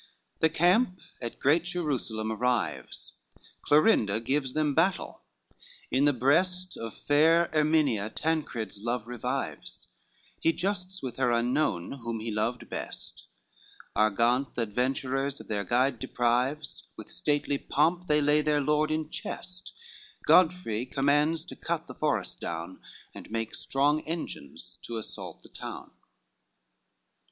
The 0.39 0.49
camp 0.49 0.97
at 1.21 1.37
great 1.39 1.63
Jerusalem 1.63 2.31
arrives: 2.31 3.13
Clorinda 3.61 4.19
gives 4.19 4.53
them 4.53 4.73
battle, 4.73 5.21
in 5.91 6.05
the 6.05 6.11
breast 6.11 6.75
Of 6.75 6.97
fair 6.97 7.51
Erminia 7.53 8.09
Tancred's 8.09 8.81
love 8.81 9.07
revives, 9.07 9.89
He 10.39 10.53
jousts 10.53 11.03
with 11.03 11.17
her 11.17 11.31
unknown 11.31 11.91
whom 12.01 12.19
he 12.19 12.31
loved 12.31 12.67
best; 12.67 13.27
Argant 13.95 14.55
th' 14.55 14.61
adventurers 14.61 15.39
of 15.39 15.49
their 15.49 15.63
guide 15.63 15.99
deprives, 15.99 16.87
With 16.97 17.07
stately 17.07 17.59
pomp 17.59 18.07
they 18.07 18.21
lay 18.21 18.41
their 18.41 18.59
Lord 18.59 18.89
in 18.89 19.07
chest: 19.11 19.71
Godfrey 20.25 20.87
commands 20.87 21.45
to 21.45 21.55
cut 21.55 21.85
the 21.85 21.93
forest 21.93 22.39
down, 22.39 22.81
And 23.13 23.29
make 23.29 23.53
strong 23.53 24.01
engines 24.07 24.79
to 24.81 24.97
assault 24.97 25.43
the 25.43 25.49
town. 25.49 25.91